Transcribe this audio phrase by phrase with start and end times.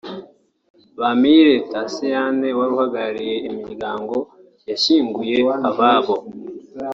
[0.99, 4.15] Bampire Thaciene wari uhagarariye imiryango
[4.69, 5.37] yashyinguye
[5.69, 6.15] ababo